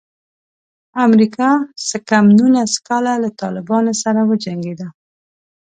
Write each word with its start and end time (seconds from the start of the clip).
امریکا 1.05 1.49
څه 1.87 1.97
کم 2.09 2.25
نولس 2.37 2.73
کاله 2.87 3.13
له 3.23 3.29
طالبانو 3.41 3.93
سره 4.03 4.19
وجنګېده. 4.29 4.87